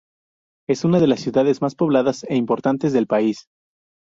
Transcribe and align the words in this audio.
Es 0.67 0.83
una 0.83 0.99
de 0.99 1.05
las 1.05 1.19
ciudades 1.19 1.61
más 1.61 1.75
pobladas 1.75 2.25
e 2.27 2.35
importantes 2.35 2.91
del 2.91 3.05
país. 3.05 3.47